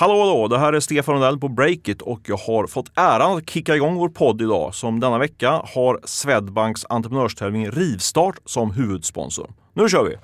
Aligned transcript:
Hallå 0.00 0.20
hallå, 0.20 0.48
det 0.48 0.58
här 0.58 0.72
är 0.72 0.80
Stefan 0.80 1.14
Rundell 1.14 1.38
på 1.38 1.48
Breakit 1.48 2.02
och 2.02 2.20
jag 2.26 2.36
har 2.36 2.66
fått 2.66 2.92
äran 2.94 3.36
att 3.36 3.50
kicka 3.50 3.76
igång 3.76 3.94
vår 3.94 4.08
podd 4.08 4.42
idag 4.42 4.74
som 4.74 5.00
denna 5.00 5.18
vecka 5.18 5.50
har 5.50 6.00
Swedbanks 6.04 6.86
entreprenörstävling 6.88 7.70
Rivstart 7.70 8.38
som 8.44 8.70
huvudsponsor. 8.70 9.50
Nu 9.74 9.88
kör 9.88 10.04
vi! 10.04 10.16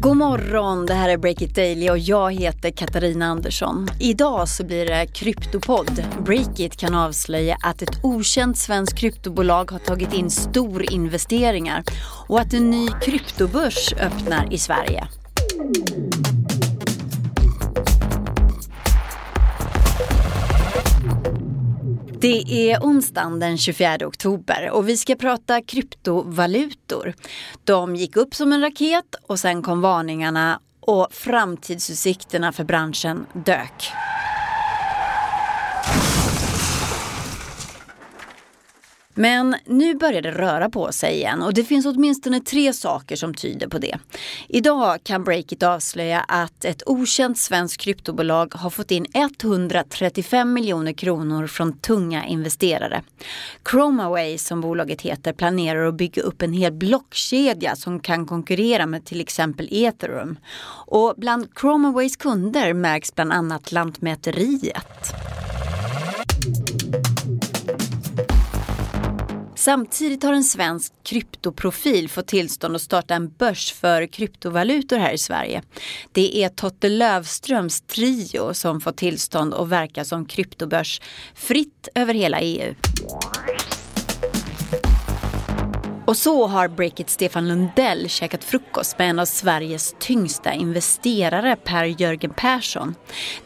God 0.00 0.16
morgon, 0.16 0.86
det 0.86 0.94
här 0.94 1.08
är 1.08 1.16
Breakit 1.16 1.54
Daily 1.54 1.90
och 1.90 1.98
jag 1.98 2.32
heter 2.32 2.70
Katarina 2.70 3.26
Andersson. 3.26 3.88
Idag 4.00 4.48
så 4.48 4.66
blir 4.66 4.86
det 4.86 5.06
kryptopodd. 5.06 6.04
Breakit 6.24 6.76
kan 6.76 6.94
avslöja 6.94 7.56
att 7.62 7.82
ett 7.82 8.04
okänt 8.04 8.58
svenskt 8.58 8.98
kryptobolag 8.98 9.70
har 9.70 9.78
tagit 9.78 10.14
in 10.14 10.30
storinvesteringar 10.30 11.84
och 12.28 12.40
att 12.40 12.54
en 12.54 12.70
ny 12.70 12.88
kryptobörs 12.88 13.92
öppnar 13.92 14.52
i 14.52 14.58
Sverige. 14.58 15.08
Det 22.20 22.70
är 22.72 22.78
onsdagen 22.80 23.40
den 23.40 23.58
24 23.58 24.06
oktober 24.06 24.70
och 24.70 24.88
vi 24.88 24.96
ska 24.96 25.14
prata 25.14 25.62
kryptovalutor. 25.62 27.14
De 27.64 27.96
gick 27.96 28.16
upp 28.16 28.34
som 28.34 28.52
en 28.52 28.60
raket 28.60 29.14
och 29.26 29.38
sen 29.38 29.62
kom 29.62 29.80
varningarna 29.80 30.60
och 30.80 31.08
framtidsutsikterna 31.10 32.52
för 32.52 32.64
branschen 32.64 33.26
dök. 33.32 33.92
Men 39.20 39.56
nu 39.66 39.94
börjar 39.94 40.22
det 40.22 40.30
röra 40.30 40.70
på 40.70 40.92
sig 40.92 41.14
igen 41.14 41.42
och 41.42 41.54
det 41.54 41.64
finns 41.64 41.86
åtminstone 41.86 42.40
tre 42.40 42.72
saker 42.72 43.16
som 43.16 43.34
tyder 43.34 43.68
på 43.68 43.78
det. 43.78 43.98
Idag 44.48 44.98
kan 45.02 45.24
Breakit 45.24 45.62
avslöja 45.62 46.20
att 46.20 46.64
ett 46.64 46.82
okänt 46.86 47.38
svenskt 47.38 47.80
kryptobolag 47.80 48.54
har 48.54 48.70
fått 48.70 48.90
in 48.90 49.06
135 49.14 50.52
miljoner 50.52 50.92
kronor 50.92 51.46
från 51.46 51.78
tunga 51.78 52.26
investerare. 52.26 53.02
Chromaway 53.70 54.38
som 54.38 54.60
bolaget 54.60 55.02
heter 55.02 55.32
planerar 55.32 55.86
att 55.86 55.94
bygga 55.94 56.22
upp 56.22 56.42
en 56.42 56.52
hel 56.52 56.72
blockkedja 56.72 57.76
som 57.76 58.00
kan 58.00 58.26
konkurrera 58.26 58.86
med 58.86 59.04
till 59.04 59.20
exempel 59.20 59.68
Ethereum. 59.70 60.38
Och 60.86 61.14
bland 61.16 61.48
Chromaways 61.60 62.16
kunder 62.16 62.72
märks 62.72 63.14
bland 63.14 63.32
annat 63.32 63.72
Lantmäteriet. 63.72 65.29
Samtidigt 69.60 70.22
har 70.22 70.32
en 70.32 70.44
svensk 70.44 70.92
kryptoprofil 71.02 72.08
fått 72.08 72.26
tillstånd 72.26 72.76
att 72.76 72.82
starta 72.82 73.14
en 73.14 73.28
börs 73.28 73.72
för 73.72 74.06
kryptovalutor 74.06 74.98
här 74.98 75.12
i 75.12 75.18
Sverige. 75.18 75.62
Det 76.12 76.44
är 76.44 76.48
Totte 76.48 76.88
Lövströms 76.88 77.80
Trio 77.80 78.54
som 78.54 78.80
fått 78.80 78.96
tillstånd 78.96 79.54
att 79.54 79.68
verka 79.68 80.04
som 80.04 80.26
kryptobörs 80.26 81.00
fritt 81.34 81.88
över 81.94 82.14
hela 82.14 82.40
EU. 82.40 82.74
Och 86.10 86.16
så 86.16 86.46
har 86.46 86.68
Breakit 86.68 87.10
Stefan 87.10 87.48
Lundell 87.48 88.08
käkat 88.08 88.44
frukost 88.44 88.98
med 88.98 89.10
en 89.10 89.18
av 89.18 89.24
Sveriges 89.24 89.94
tyngsta 89.98 90.52
investerare, 90.52 91.56
Per-Jörgen 91.56 92.32
Persson. 92.36 92.94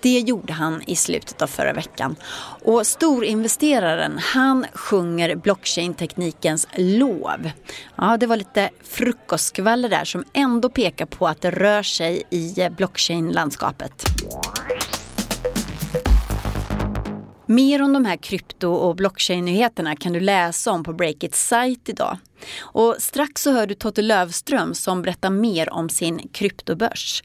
Det 0.01 0.21
gjorde 0.21 0.53
han 0.53 0.83
i 0.87 0.97
slutet 0.97 1.43
av 1.43 1.47
förra 1.47 1.73
veckan. 1.73 2.17
Och 2.63 2.87
storinvesteraren, 2.87 4.19
han 4.19 4.67
sjunger 4.75 5.37
blockchain-teknikens 5.37 6.67
lov. 6.77 7.51
Ja, 7.97 8.17
det 8.17 8.27
var 8.27 8.37
lite 8.37 8.71
frukostskvaller 8.83 9.89
där 9.89 10.05
som 10.05 10.25
ändå 10.33 10.69
pekar 10.69 11.07
på 11.07 11.27
att 11.27 11.41
det 11.41 11.51
rör 11.51 11.83
sig 11.83 12.23
i 12.31 12.55
blockchain-landskapet. 12.77 14.05
Mer 17.47 17.83
om 17.83 17.93
de 17.93 18.05
här 18.05 18.17
krypto 18.17 18.69
och 18.69 18.97
blockchain-nyheterna 18.97 19.97
kan 19.97 20.13
du 20.13 20.21
läsa 20.21 20.71
om 20.73 20.85
på 20.85 20.93
Breakits 20.93 21.47
sajt 21.47 21.89
idag. 21.89 22.19
Och 22.61 22.97
strax 22.99 23.43
så 23.43 23.53
hör 23.53 23.67
du 23.67 23.75
Totte 23.75 24.03
Lövström 24.03 24.75
som 24.75 25.03
berättar 25.03 25.31
mer 25.31 25.73
om 25.73 25.89
sin 25.89 26.29
kryptobörs. 26.29 27.23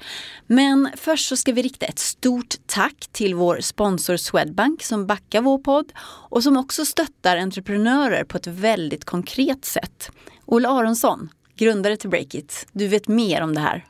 Men 0.48 0.90
först 0.96 1.28
så 1.28 1.38
ska 1.38 1.52
vi 1.52 1.62
rikta 1.62 1.86
ett 1.86 2.00
stort 2.00 2.56
tack 2.66 3.08
till 3.12 3.36
vår 3.36 3.60
sponsor 3.62 4.18
Swedbank 4.18 4.84
som 4.84 5.08
backar 5.08 5.42
vår 5.42 5.58
podd 5.58 5.92
och 6.30 6.44
som 6.44 6.58
också 6.58 6.86
stöttar 6.86 7.38
entreprenörer 7.38 8.24
på 8.24 8.38
ett 8.38 8.48
väldigt 8.48 9.06
konkret 9.06 9.66
sätt. 9.66 10.12
Olle 10.46 10.70
Aronsson, 10.70 11.30
grundare 11.56 11.98
till 11.98 12.10
Breakit, 12.10 12.68
du 12.72 12.88
vet 12.88 13.08
mer 13.08 13.42
om 13.42 13.56
det 13.56 13.62
här. 13.62 13.86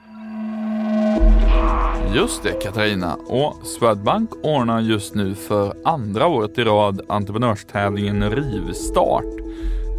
Just 2.16 2.44
det 2.44 2.52
Katarina 2.52 3.16
och 3.16 3.56
Swedbank 3.64 4.30
ordnar 4.44 4.82
just 4.82 5.16
nu 5.16 5.36
för 5.36 5.74
andra 5.84 6.28
året 6.28 6.58
i 6.58 6.64
rad 6.64 7.02
entreprenörstävlingen 7.10 8.32
Rivstart. 8.32 9.26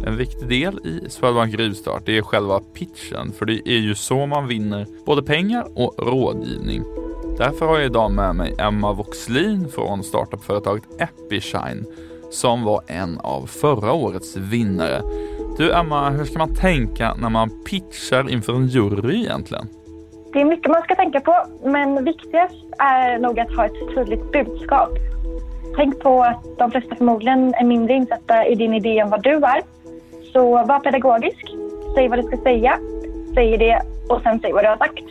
En 0.05 0.17
viktig 0.17 0.47
del 0.47 0.79
i 0.83 1.09
Swedbank 1.09 1.55
Rivstart 1.55 2.09
är 2.09 2.21
själva 2.21 2.59
pitchen 2.59 3.31
för 3.31 3.45
det 3.45 3.69
är 3.69 3.79
ju 3.79 3.95
så 3.95 4.25
man 4.25 4.47
vinner 4.47 4.85
både 5.05 5.23
pengar 5.23 5.67
och 5.75 5.95
rådgivning. 5.97 6.83
Därför 7.37 7.65
har 7.65 7.77
jag 7.77 7.85
idag 7.85 8.11
med 8.11 8.35
mig 8.35 8.55
Emma 8.59 8.93
Voxlin 8.93 9.69
från 9.69 10.03
startupföretaget 10.03 10.83
Epishine 10.99 11.85
som 12.31 12.63
var 12.63 12.81
en 12.87 13.19
av 13.19 13.45
förra 13.45 13.93
årets 13.93 14.37
vinnare. 14.37 15.01
Du 15.57 15.73
Emma, 15.73 16.09
hur 16.09 16.25
ska 16.25 16.37
man 16.37 16.55
tänka 16.55 17.13
när 17.13 17.29
man 17.29 17.63
pitchar 17.63 18.29
inför 18.29 18.53
en 18.53 18.67
jury 18.67 19.19
egentligen? 19.19 19.67
Det 20.33 20.41
är 20.41 20.45
mycket 20.45 20.71
man 20.71 20.81
ska 20.81 20.95
tänka 20.95 21.19
på, 21.19 21.35
men 21.63 22.05
viktigast 22.05 22.55
är 22.79 23.19
nog 23.19 23.39
att 23.39 23.55
ha 23.55 23.65
ett 23.65 23.95
tydligt 23.95 24.31
budskap. 24.31 24.89
Tänk 25.75 25.99
på 25.99 26.23
att 26.23 26.57
de 26.57 26.71
flesta 26.71 26.95
förmodligen 26.95 27.53
är 27.53 27.65
mindre 27.65 27.93
insatta 27.93 28.45
i 28.45 28.55
din 28.55 28.73
idé 28.73 28.99
än 28.99 29.09
vad 29.09 29.23
du 29.23 29.35
är. 29.35 29.61
Så 30.33 30.51
var 30.51 30.79
pedagogisk, 30.79 31.45
säg 31.95 32.07
vad 32.07 32.19
du 32.19 32.23
ska 32.23 32.37
säga, 32.37 32.79
säg 33.33 33.57
det 33.57 33.81
och 34.09 34.21
sen 34.21 34.39
säg 34.39 34.53
vad 34.53 34.63
du 34.63 34.67
har 34.67 34.77
sagt. 34.77 35.03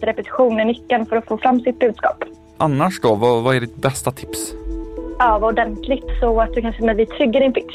Så 0.00 0.06
repetition 0.06 0.60
är 0.60 0.64
nyckeln 0.64 1.06
för 1.06 1.16
att 1.16 1.26
få 1.26 1.38
fram 1.38 1.60
sitt 1.60 1.78
budskap. 1.78 2.24
Annars 2.56 3.00
då, 3.00 3.14
vad, 3.14 3.42
vad 3.42 3.56
är 3.56 3.60
ditt 3.60 3.76
bästa 3.76 4.10
tips? 4.10 4.54
Öva 5.20 5.46
ordentligt 5.46 6.04
så 6.20 6.40
att 6.40 6.54
du 6.54 6.60
kan 6.60 6.72
känna 6.72 6.94
dig 6.94 7.06
trygg 7.06 7.36
i 7.36 7.38
din 7.38 7.52
pitch. 7.52 7.74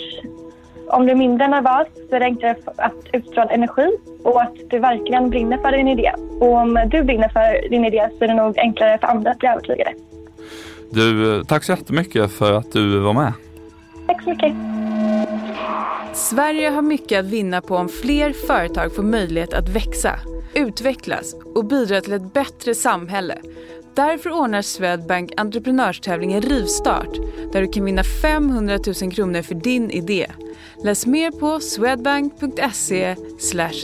Om 0.89 1.05
du 1.05 1.11
är 1.11 1.15
mindre 1.15 1.47
nervös 1.47 1.87
så 2.09 2.15
är 2.15 2.19
det 2.19 2.25
enklare 2.25 2.55
att 2.75 2.93
utstråla 3.13 3.49
energi 3.51 3.89
och 4.23 4.41
att 4.41 4.55
du 4.69 4.79
verkligen 4.79 5.29
brinner 5.29 5.57
för 5.57 5.71
din 5.71 5.87
idé. 5.87 6.11
Och 6.39 6.53
om 6.53 6.87
du 6.91 7.03
brinner 7.03 7.29
för 7.29 7.69
din 7.69 7.85
idé 7.85 8.09
så 8.17 8.23
är 8.23 8.27
det 8.27 8.33
nog 8.33 8.57
enklare 8.57 8.97
för 8.97 9.07
andra 9.07 9.31
att 9.31 9.39
bli 9.39 9.49
övertygade. 9.49 9.93
Du, 10.91 11.43
tack 11.43 11.63
så 11.63 11.71
jättemycket 11.71 12.31
för 12.31 12.53
att 12.53 12.71
du 12.71 12.99
var 12.99 13.13
med. 13.13 13.33
Tack 14.07 14.23
så 14.23 14.29
mycket. 14.29 14.53
Sverige 16.13 16.69
har 16.69 16.81
mycket 16.81 17.19
att 17.19 17.25
vinna 17.25 17.61
på 17.61 17.75
om 17.75 17.89
fler 17.89 18.33
företag 18.47 18.95
får 18.95 19.03
möjlighet 19.03 19.53
att 19.53 19.69
växa, 19.69 20.15
utvecklas 20.53 21.35
och 21.55 21.65
bidra 21.65 22.01
till 22.01 22.13
ett 22.13 22.33
bättre 22.33 22.75
samhälle. 22.75 23.37
Därför 23.95 24.31
ordnar 24.31 24.61
Swedbank 24.61 25.31
entreprenörstävlingen 25.37 26.41
Rivstart 26.41 27.15
där 27.53 27.61
du 27.61 27.67
kan 27.67 27.85
vinna 27.85 28.03
500 28.03 28.77
000 29.01 29.11
kronor 29.11 29.41
för 29.41 29.55
din 29.55 29.91
idé. 29.91 30.27
Läs 30.83 31.05
mer 31.05 31.31
på 31.31 31.59
swedbank.se 31.59 33.15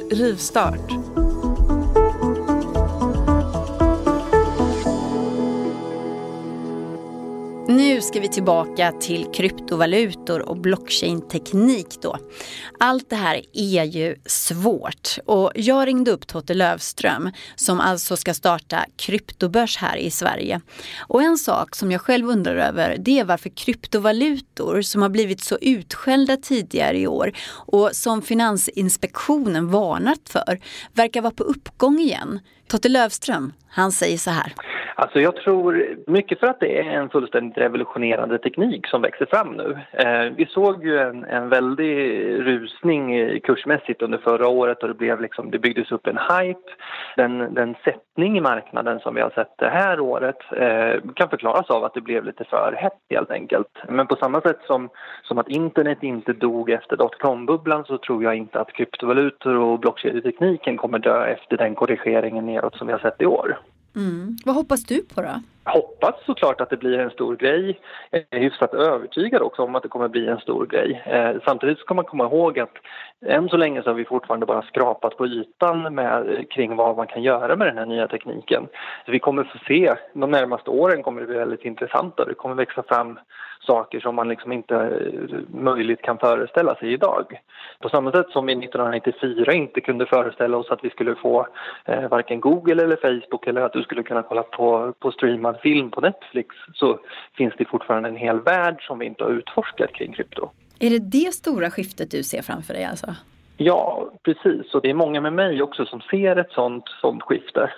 rivstart. 0.09 1.24
Ska 8.05 8.19
vi 8.19 8.27
tillbaka 8.27 8.91
till 8.91 9.27
kryptovalutor 9.33 10.49
och 10.49 10.57
blockchain-teknik 10.57 12.01
då. 12.01 12.17
Allt 12.79 13.09
det 13.09 13.15
här 13.15 13.41
är 13.53 13.83
ju 13.83 14.15
svårt 14.25 15.17
och 15.25 15.51
jag 15.55 15.87
ringde 15.87 16.11
upp 16.11 16.27
Totte 16.27 16.53
Lövström 16.53 17.31
som 17.55 17.79
alltså 17.79 18.17
ska 18.17 18.33
starta 18.33 18.85
kryptobörs 18.95 19.77
här 19.77 19.97
i 19.97 20.11
Sverige. 20.11 20.61
Och 20.99 21.21
en 21.21 21.37
sak 21.37 21.75
som 21.75 21.91
jag 21.91 22.01
själv 22.01 22.29
undrar 22.29 22.55
över 22.55 22.97
det 22.99 23.19
är 23.19 23.25
varför 23.25 23.49
kryptovalutor 23.49 24.81
som 24.81 25.01
har 25.01 25.09
blivit 25.09 25.43
så 25.43 25.57
utskällda 25.61 26.37
tidigare 26.37 26.99
i 26.99 27.07
år 27.07 27.31
och 27.49 27.89
som 27.93 28.21
Finansinspektionen 28.21 29.71
varnat 29.71 30.29
för 30.29 30.59
verkar 30.93 31.21
vara 31.21 31.33
på 31.33 31.43
uppgång 31.43 31.99
igen. 31.99 32.39
Totte 32.67 32.89
Lövström, 32.89 33.53
han 33.67 33.91
säger 33.91 34.17
så 34.17 34.31
här. 34.31 34.53
Alltså 34.97 35.19
jag 35.19 35.35
tror 35.35 35.95
mycket 36.07 36.39
för 36.39 36.47
att 36.47 36.59
det 36.59 36.79
är 36.79 36.83
en 36.83 37.09
fullständigt 37.09 37.57
revolutionerande 37.57 38.37
teknik 38.37 38.87
som 38.87 39.01
växer 39.01 39.25
fram 39.25 39.51
nu. 39.51 39.79
Eh, 39.91 40.31
vi 40.37 40.45
såg 40.45 40.85
ju 40.85 40.99
en, 40.99 41.23
en 41.23 41.49
väldig 41.49 41.95
rusning 42.39 43.39
kursmässigt 43.39 44.01
under 44.01 44.17
förra 44.17 44.47
året 44.47 44.83
och 44.83 44.87
det, 44.87 44.93
blev 44.93 45.21
liksom, 45.21 45.51
det 45.51 45.59
byggdes 45.59 45.91
upp 45.91 46.07
en 46.07 46.17
hype. 46.17 46.69
Den, 47.15 47.53
den 47.53 47.75
sättning 47.83 48.37
i 48.37 48.41
marknaden 48.41 48.99
som 48.99 49.15
vi 49.15 49.21
har 49.21 49.29
sett 49.29 49.57
det 49.57 49.69
här 49.69 49.99
året 49.99 50.37
eh, 50.51 51.01
kan 51.15 51.29
förklaras 51.29 51.69
av 51.69 51.83
att 51.83 51.93
det 51.93 52.01
blev 52.01 52.25
lite 52.25 52.43
för 52.43 52.75
hett 52.77 52.99
helt 53.09 53.31
enkelt. 53.31 53.77
Men 53.89 54.07
på 54.07 54.15
samma 54.15 54.41
sätt 54.41 54.59
som, 54.67 54.89
som 55.23 55.37
att 55.37 55.49
internet 55.49 56.03
inte 56.03 56.33
dog 56.33 56.69
efter 56.69 56.97
dotcom-bubblan 56.97 57.85
så 57.85 57.97
tror 57.97 58.23
jag 58.23 58.35
inte 58.35 58.59
att 58.59 58.73
kryptovalutor 58.73 59.55
och 59.55 59.79
blockkedjetekniken 59.79 60.77
kommer 60.77 60.99
dö 60.99 61.25
efter 61.25 61.57
den 61.57 61.75
korrigeringen 61.75 62.45
neråt 62.45 62.75
som 62.75 62.87
vi 62.87 62.93
har 62.93 62.99
sett 62.99 63.21
i 63.21 63.25
år. 63.25 63.57
Mm. 63.95 64.37
Vad 64.45 64.55
hoppas 64.55 64.83
du 64.83 65.01
på 65.01 65.21
då? 65.21 65.41
Hoppas 65.65 66.15
såklart 66.25 66.61
att 66.61 66.69
det 66.69 66.77
blir 66.77 66.99
en 66.99 67.09
stor 67.09 67.35
grej. 67.35 67.79
Jag 68.11 68.23
är 68.29 68.39
hyfsat 68.39 68.73
övertygad 68.73 69.41
också 69.41 69.61
om 69.61 69.75
att 69.75 69.83
det 69.83 69.89
kommer 69.89 70.07
bli 70.07 70.27
en 70.27 70.39
stor 70.39 70.65
grej. 70.65 71.03
Eh, 71.05 71.35
samtidigt 71.45 71.79
ska 71.79 71.93
man 71.93 72.05
komma 72.05 72.23
ihåg 72.23 72.59
att 72.59 72.73
än 73.25 73.49
så 73.49 73.57
länge 73.57 73.83
så 73.83 73.89
har 73.89 73.95
vi 73.95 74.05
fortfarande 74.05 74.45
bara 74.45 74.61
skrapat 74.61 75.17
på 75.17 75.27
ytan 75.27 75.95
med, 75.95 76.45
kring 76.49 76.75
vad 76.75 76.97
man 76.97 77.07
kan 77.07 77.23
göra 77.23 77.55
med 77.55 77.67
den 77.67 77.77
här 77.77 77.85
nya 77.85 78.07
tekniken. 78.07 78.67
Så 79.05 79.11
vi 79.11 79.19
kommer 79.19 79.43
få 79.43 79.57
se, 79.67 79.95
de 80.13 80.31
närmaste 80.31 80.69
åren 80.69 81.03
kommer 81.03 81.21
det 81.21 81.27
bli 81.27 81.37
väldigt 81.37 81.65
intressant. 81.65 82.17
Det 82.17 82.33
kommer 82.33 82.55
växa 82.55 82.83
fram 82.83 83.19
saker 83.65 83.99
som 83.99 84.15
man 84.15 84.27
liksom 84.27 84.51
inte 84.51 84.75
eh, 84.75 85.39
möjligt 85.47 86.01
kan 86.01 86.17
föreställa 86.17 86.75
sig 86.75 86.93
idag. 86.93 87.39
På 87.79 87.89
samma 87.89 88.11
sätt 88.11 88.29
som 88.29 88.45
vi 88.45 88.53
1994 88.53 89.53
inte 89.53 89.81
kunde 89.81 90.05
föreställa 90.05 90.57
oss 90.57 90.71
att 90.71 90.83
vi 90.83 90.89
skulle 90.89 91.15
få 91.15 91.47
eh, 91.85 92.09
varken 92.09 92.39
Google 92.39 92.83
eller 92.83 92.95
Facebook 92.95 93.47
eller 93.47 93.61
att 93.61 93.73
du 93.73 93.83
skulle 93.83 94.03
kunna 94.03 94.23
kolla 94.23 94.43
på, 94.43 94.93
på 94.99 95.11
streamad 95.11 95.54
film 95.63 95.91
på 95.91 96.01
Netflix 96.01 96.55
så 96.73 96.99
finns 97.37 97.53
det 97.57 97.65
fortfarande 97.65 98.09
en 98.09 98.15
hel 98.15 98.39
värld 98.39 98.87
som 98.87 98.99
vi 98.99 99.05
inte 99.05 99.23
har 99.23 99.31
utforskat 99.31 99.93
kring 99.93 100.13
krypto. 100.13 100.49
Är 100.79 100.89
det 100.89 100.99
det 100.99 101.33
stora 101.33 101.71
skiftet 101.71 102.11
du 102.11 102.23
ser 102.23 102.41
framför 102.41 102.73
dig 102.73 102.85
alltså? 102.85 103.15
Ja, 103.57 104.09
precis. 104.23 104.73
Och 104.73 104.81
det 104.81 104.89
är 104.89 104.93
många 104.93 105.21
med 105.21 105.33
mig 105.33 105.61
också 105.61 105.85
som 105.85 106.01
ser 106.01 106.35
ett 106.35 106.51
sånt, 106.51 106.83
sånt 107.01 107.23
skifte. 107.23 107.71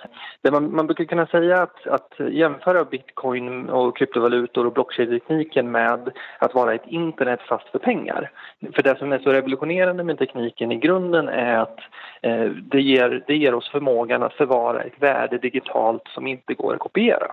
Man, 0.50 0.74
man 0.74 0.86
brukar 0.86 1.04
kunna 1.04 1.26
säga 1.26 1.62
att, 1.62 1.86
att 1.86 2.14
jämföra 2.30 2.84
bitcoin 2.84 3.68
och 3.68 3.96
kryptovalutor 3.96 4.66
och 4.66 4.72
blockchain-tekniken 4.72 5.70
med 5.70 6.10
att 6.38 6.54
vara 6.54 6.74
ett 6.74 6.86
internet 6.86 7.40
fast 7.48 7.68
för 7.68 7.78
pengar. 7.78 8.30
För 8.74 8.82
det 8.82 8.98
som 8.98 9.12
är 9.12 9.18
så 9.18 9.30
revolutionerande 9.30 10.04
med 10.04 10.18
tekniken 10.18 10.72
i 10.72 10.76
grunden 10.76 11.28
är 11.28 11.58
att 11.58 11.78
eh, 12.22 12.44
det, 12.44 12.80
ger, 12.80 13.24
det 13.26 13.36
ger 13.36 13.54
oss 13.54 13.70
förmågan 13.70 14.22
att 14.22 14.34
förvara 14.34 14.82
ett 14.82 15.02
värde 15.02 15.38
digitalt 15.38 16.02
som 16.14 16.26
inte 16.26 16.54
går 16.54 16.74
att 16.74 16.80
kopiera. 16.80 17.26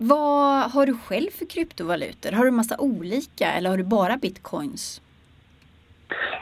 Vad 0.00 0.70
har 0.70 0.86
du 0.86 0.96
själv 0.96 1.30
för 1.30 1.46
kryptovalutor? 1.46 2.32
Har 2.32 2.44
du 2.44 2.50
massa 2.50 2.76
olika 2.78 3.52
eller 3.52 3.70
har 3.70 3.76
du 3.76 3.84
bara 3.84 4.16
bitcoins? 4.16 5.02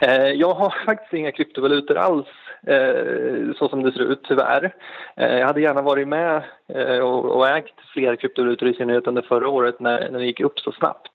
Eh, 0.00 0.11
jag 0.11 0.55
har 0.55 0.85
faktiskt 0.87 1.12
inga 1.12 1.32
kryptovalutor 1.32 1.97
alls 1.97 2.26
Eh, 2.62 3.55
så 3.58 3.69
som 3.69 3.82
det 3.82 3.93
ser 3.93 4.12
ut 4.12 4.23
tyvärr. 4.29 4.75
Eh, 5.17 5.38
jag 5.38 5.47
hade 5.47 5.61
gärna 5.61 5.82
varit 5.82 6.08
med 6.08 6.43
eh, 6.69 6.99
och 6.99 7.49
ägt 7.49 7.75
fler 7.93 8.17
kryptovalutor 8.17 8.69
i 8.69 8.75
synnerhet 8.75 9.06
under 9.06 9.23
förra 9.23 9.49
året 9.49 9.81
när, 9.81 10.11
det 10.11 10.25
gick 10.25 10.41
upp 10.41 10.58
så 10.58 10.73
snabbt. 10.73 11.12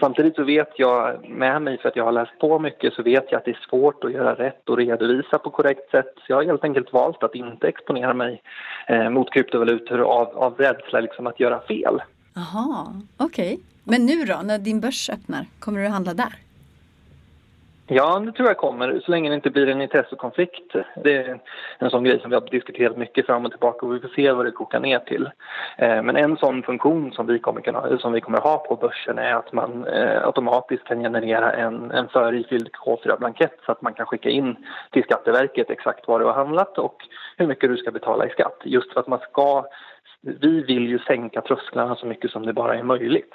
Samtidigt 0.00 0.36
så 0.36 0.44
vet 0.44 0.72
jag 0.76 1.28
med 1.28 1.62
mig 1.62 1.78
för 1.78 1.88
att 1.88 1.96
jag 1.96 2.04
har 2.04 2.12
läst 2.12 2.38
på 2.38 2.58
mycket 2.58 2.94
så 2.94 3.02
vet 3.02 3.24
jag 3.30 3.38
att 3.38 3.44
det 3.44 3.50
är 3.50 3.66
svårt 3.70 4.04
att 4.04 4.12
göra 4.12 4.34
rätt 4.34 4.68
och 4.68 4.76
redovisa 4.76 5.38
på 5.38 5.50
korrekt 5.50 5.90
sätt. 5.90 6.14
Så 6.16 6.24
jag 6.28 6.36
har 6.36 6.44
helt 6.44 6.64
enkelt 6.64 6.92
valt 6.92 7.22
att 7.22 7.34
inte 7.34 7.68
exponera 7.68 8.14
mig 8.14 8.42
mot 9.10 9.32
kryptovalutor 9.32 10.00
av, 10.00 10.38
av 10.38 10.54
rädsla 10.58 11.00
liksom 11.00 11.26
att 11.26 11.40
göra 11.40 11.60
fel. 11.60 12.02
Jaha, 12.34 12.86
okej. 13.16 13.54
Okay. 13.54 13.64
Men 13.84 14.06
nu 14.06 14.24
då, 14.24 14.40
när 14.44 14.58
din 14.58 14.80
börs 14.80 15.10
öppnar, 15.10 15.46
kommer 15.58 15.80
du 15.80 15.86
att 15.86 15.92
handla 15.92 16.14
där? 16.14 16.34
Ja, 17.94 18.18
det 18.18 18.32
tror 18.32 18.48
jag 18.48 18.56
kommer, 18.56 19.00
så 19.00 19.10
länge 19.10 19.28
det 19.28 19.34
inte 19.34 19.50
blir 19.50 19.68
en 19.68 19.82
intressekonflikt. 19.82 20.72
Det 21.04 21.16
är 21.16 21.40
en 21.78 21.90
sån 21.90 22.04
grej 22.04 22.20
som 22.20 22.30
vi 22.30 22.36
har 22.36 22.50
diskuterat 22.50 22.96
mycket 22.96 23.26
fram 23.26 23.44
och 23.44 23.50
tillbaka 23.50 23.86
och 23.86 23.94
vi 23.94 24.00
får 24.00 24.08
se 24.08 24.32
vad 24.32 24.46
det 24.46 24.50
kokar 24.50 24.80
ner 24.80 24.98
till. 24.98 25.30
Eh, 25.78 26.02
men 26.02 26.16
en 26.16 26.36
sån 26.36 26.62
funktion 26.62 27.12
som 27.12 27.26
vi 27.26 27.38
kommer, 27.38 27.60
kunna, 27.60 27.98
som 27.98 28.12
vi 28.12 28.20
kommer 28.20 28.40
ha 28.40 28.58
på 28.58 28.76
börsen 28.76 29.18
är 29.18 29.34
att 29.34 29.52
man 29.52 29.86
eh, 29.86 30.26
automatiskt 30.26 30.84
kan 30.84 31.02
generera 31.02 31.52
en, 31.52 31.90
en 31.90 32.08
förifylld 32.08 32.68
K4-blankett 32.68 33.58
så 33.66 33.72
att 33.72 33.82
man 33.82 33.94
kan 33.94 34.06
skicka 34.06 34.28
in 34.28 34.56
till 34.90 35.02
Skatteverket 35.02 35.70
exakt 35.70 36.08
vad 36.08 36.20
du 36.20 36.24
har 36.24 36.34
handlat 36.34 36.78
och 36.78 36.96
hur 37.36 37.46
mycket 37.46 37.70
du 37.70 37.76
ska 37.76 37.90
betala 37.90 38.26
i 38.26 38.30
skatt. 38.30 38.58
Just 38.64 38.92
för 38.92 39.00
att 39.00 39.08
man 39.08 39.18
ska 39.18 39.64
vi 40.22 40.62
vill 40.62 40.88
ju 40.88 40.98
sänka 40.98 41.40
trösklarna 41.40 41.96
så 41.96 42.06
mycket 42.06 42.30
som 42.30 42.46
det 42.46 42.52
bara 42.52 42.74
är 42.74 42.82
möjligt. 42.82 43.34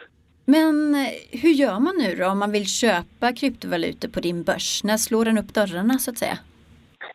Men 0.49 0.95
eh, 0.95 1.39
hur 1.41 1.49
gör 1.49 1.79
man 1.79 1.95
nu 1.97 2.15
då 2.15 2.27
om 2.27 2.39
man 2.39 2.51
vill 2.51 2.65
köpa 2.65 3.33
kryptovalutor 3.39 4.09
på 4.09 4.19
din 4.19 4.43
börs? 4.43 4.83
När 4.83 4.97
slår 4.97 5.25
den 5.25 5.37
upp 5.37 5.53
dörrarna 5.53 5.93
så 5.93 6.11
att 6.11 6.17
säga? 6.17 6.37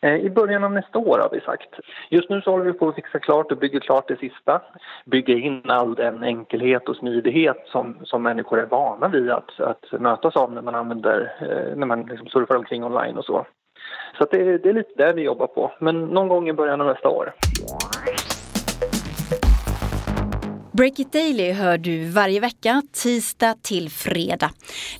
Eh, 0.03 0.17
I 0.17 0.31
början 0.31 0.65
av 0.65 0.73
nästa 0.73 0.99
år 0.99 1.19
har 1.19 1.31
vi 1.33 1.41
sagt. 1.41 1.69
Just 2.11 2.31
nu 2.31 2.41
så 2.41 2.51
håller 2.51 2.65
vi 2.65 2.73
på 2.73 2.89
att 2.89 2.95
fixa 2.95 3.19
klart 3.19 3.53
och 3.53 3.59
bygga 3.59 3.81
klart 3.81 4.09
det 4.09 4.17
sista. 4.17 4.63
Bygga 5.05 5.35
in 5.35 5.63
all 5.67 5.95
den 5.95 6.23
enkelhet 6.23 6.89
och 6.89 6.97
smidighet 6.97 7.63
som, 7.67 7.97
som 8.05 8.23
människor 8.23 8.61
är 8.61 8.67
vana 8.67 9.09
vid 9.09 9.31
att, 9.31 9.61
att 9.61 10.01
mötas 10.01 10.37
av 10.37 10.53
när 10.53 10.63
man 10.63 10.75
använder, 10.75 11.37
eh, 11.41 11.77
när 11.77 11.87
man 11.87 12.03
liksom 12.03 12.27
surfar 12.27 12.57
omkring 12.57 12.85
online 12.85 13.19
och 13.19 13.25
så. 13.25 13.47
Så 14.19 14.27
det, 14.31 14.59
det 14.59 14.69
är 14.69 14.75
lite 14.75 14.95
det 14.97 15.13
vi 15.13 15.23
jobbar 15.23 15.47
på, 15.47 15.73
men 15.79 16.05
någon 16.05 16.29
gång 16.29 16.49
i 16.49 16.53
början 16.53 16.81
av 16.81 16.87
nästa 16.87 17.09
år. 17.09 17.33
Break 20.73 20.99
It 20.99 21.13
Daily 21.13 21.53
hör 21.53 21.79
du 21.79 22.05
varje 22.05 22.41
vecka, 22.41 22.83
tisdag 22.93 23.55
till 23.63 23.91
fredag. 23.91 24.51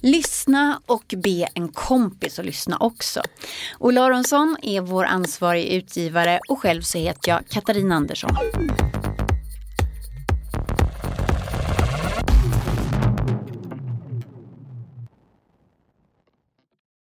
Lyssna 0.01 0.81
och 0.87 1.15
be 1.17 1.49
en 1.55 1.69
kompis 1.69 2.39
att 2.39 2.45
lyssna 2.45 2.77
också. 2.81 3.23
Ola 3.79 4.03
Aronsson 4.03 4.57
är 4.63 4.81
vår 4.81 5.05
ansvarig 5.05 5.67
utgivare 5.67 6.41
och 6.49 6.59
själv 6.59 6.81
så 6.81 6.99
heter 6.99 7.31
jag 7.31 7.49
Katarina 7.49 7.95
Andersson. 7.95 8.37